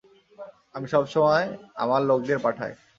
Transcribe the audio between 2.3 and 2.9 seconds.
পাঠাই।